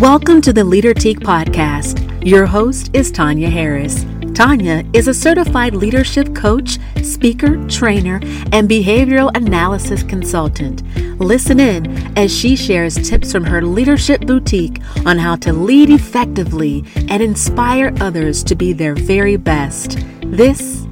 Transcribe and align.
Welcome 0.00 0.42
to 0.42 0.52
the 0.52 0.62
Leader 0.62 0.92
Teak 0.92 1.20
podcast. 1.20 2.22
Your 2.22 2.44
host 2.44 2.90
is 2.92 3.10
Tanya 3.10 3.48
Harris. 3.48 4.04
Tanya 4.34 4.84
is 4.92 5.08
a 5.08 5.14
certified 5.14 5.74
leadership 5.74 6.34
coach, 6.34 6.78
speaker, 7.02 7.66
trainer, 7.66 8.16
and 8.52 8.68
behavioral 8.68 9.34
analysis 9.34 10.02
consultant. 10.02 10.82
Listen 11.18 11.58
in 11.58 11.96
as 12.18 12.30
she 12.30 12.56
shares 12.56 13.08
tips 13.08 13.32
from 13.32 13.44
her 13.44 13.62
leadership 13.62 14.20
boutique 14.26 14.82
on 15.06 15.16
how 15.16 15.34
to 15.36 15.54
lead 15.54 15.88
effectively 15.88 16.84
and 17.08 17.22
inspire 17.22 17.90
others 17.98 18.44
to 18.44 18.54
be 18.54 18.74
their 18.74 18.94
very 18.94 19.36
best. 19.36 19.96
This 20.26 20.86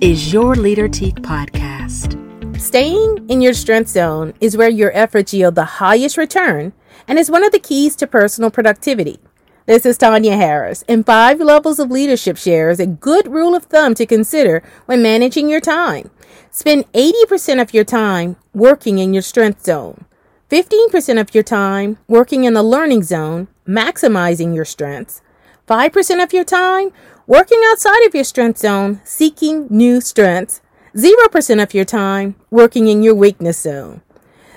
is 0.00 0.32
your 0.32 0.54
Leader 0.54 0.86
Teak 0.86 1.16
podcast. 1.16 2.20
Staying 2.60 3.28
in 3.28 3.40
your 3.40 3.52
strength 3.52 3.90
zone 3.90 4.32
is 4.40 4.56
where 4.56 4.70
your 4.70 4.92
efforts 4.96 5.34
yield 5.34 5.56
the 5.56 5.64
highest 5.64 6.16
return 6.16 6.72
and 7.06 7.18
is 7.18 7.30
one 7.30 7.44
of 7.44 7.52
the 7.52 7.58
keys 7.58 7.96
to 7.96 8.06
personal 8.06 8.50
productivity. 8.50 9.18
This 9.66 9.86
is 9.86 9.96
Tanya 9.96 10.36
Harris, 10.36 10.84
and 10.88 11.06
five 11.06 11.40
levels 11.40 11.78
of 11.78 11.90
leadership 11.90 12.36
shares 12.36 12.78
a 12.78 12.86
good 12.86 13.26
rule 13.28 13.54
of 13.54 13.64
thumb 13.64 13.94
to 13.94 14.04
consider 14.04 14.62
when 14.84 15.02
managing 15.02 15.48
your 15.48 15.60
time. 15.60 16.10
Spend 16.50 16.84
80% 16.92 17.62
of 17.62 17.72
your 17.72 17.84
time 17.84 18.36
working 18.52 18.98
in 18.98 19.14
your 19.14 19.22
strength 19.22 19.64
zone, 19.64 20.04
15% 20.50 21.20
of 21.20 21.34
your 21.34 21.42
time 21.42 21.98
working 22.06 22.44
in 22.44 22.52
the 22.52 22.62
learning 22.62 23.04
zone, 23.04 23.48
maximizing 23.66 24.54
your 24.54 24.66
strengths, 24.66 25.22
5% 25.66 26.22
of 26.22 26.32
your 26.32 26.44
time 26.44 26.92
working 27.26 27.60
outside 27.70 28.06
of 28.06 28.14
your 28.14 28.24
strength 28.24 28.58
zone, 28.58 29.00
seeking 29.04 29.66
new 29.70 30.00
strengths, 30.00 30.60
0% 30.94 31.62
of 31.62 31.74
your 31.74 31.84
time 31.84 32.36
working 32.50 32.86
in 32.86 33.02
your 33.02 33.14
weakness 33.14 33.60
zone. 33.60 34.02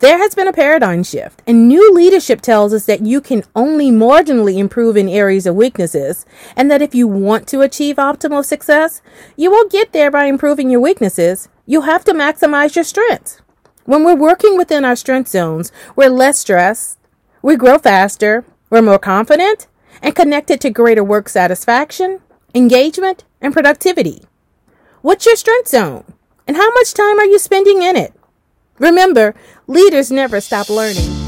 There 0.00 0.18
has 0.18 0.32
been 0.32 0.46
a 0.46 0.52
paradigm 0.52 1.02
shift, 1.02 1.42
and 1.44 1.66
new 1.66 1.92
leadership 1.92 2.40
tells 2.40 2.72
us 2.72 2.86
that 2.86 3.04
you 3.04 3.20
can 3.20 3.42
only 3.56 3.90
marginally 3.90 4.58
improve 4.58 4.96
in 4.96 5.08
areas 5.08 5.44
of 5.44 5.56
weaknesses, 5.56 6.24
and 6.54 6.70
that 6.70 6.80
if 6.80 6.94
you 6.94 7.08
want 7.08 7.48
to 7.48 7.62
achieve 7.62 7.96
optimal 7.96 8.44
success, 8.44 9.02
you 9.36 9.50
won't 9.50 9.72
get 9.72 9.92
there 9.92 10.12
by 10.12 10.26
improving 10.26 10.70
your 10.70 10.80
weaknesses. 10.80 11.48
You 11.66 11.80
have 11.80 12.04
to 12.04 12.12
maximize 12.12 12.76
your 12.76 12.84
strengths. 12.84 13.42
When 13.86 14.04
we're 14.04 14.14
working 14.14 14.56
within 14.56 14.84
our 14.84 14.94
strength 14.94 15.30
zones, 15.30 15.72
we're 15.96 16.10
less 16.10 16.38
stressed, 16.38 17.00
we 17.42 17.56
grow 17.56 17.78
faster, 17.78 18.44
we're 18.70 18.82
more 18.82 19.00
confident, 19.00 19.66
and 20.00 20.14
connected 20.14 20.60
to 20.60 20.70
greater 20.70 21.02
work 21.02 21.28
satisfaction, 21.28 22.20
engagement, 22.54 23.24
and 23.40 23.52
productivity. 23.52 24.26
What's 25.02 25.26
your 25.26 25.34
strength 25.34 25.66
zone? 25.66 26.04
And 26.46 26.56
how 26.56 26.70
much 26.70 26.94
time 26.94 27.18
are 27.18 27.24
you 27.24 27.40
spending 27.40 27.82
in 27.82 27.96
it? 27.96 28.14
Remember, 28.78 29.34
leaders 29.68 30.10
never 30.10 30.40
stop 30.40 30.68
learning. 30.70 31.27